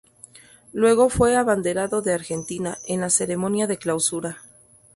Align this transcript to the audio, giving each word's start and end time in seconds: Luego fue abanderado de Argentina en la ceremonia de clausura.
Luego 0.73 1.09
fue 1.11 1.35
abanderado 1.35 2.01
de 2.01 2.11
Argentina 2.15 2.79
en 2.87 3.01
la 3.01 3.11
ceremonia 3.11 3.67
de 3.67 3.77
clausura. 3.77 4.41